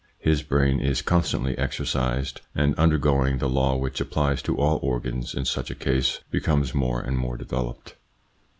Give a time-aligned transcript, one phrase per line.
[0.17, 5.35] His brain is con stantly exercised, and, undergoing the law which applies to all organs
[5.35, 7.93] in such a case, becomes more and more developed.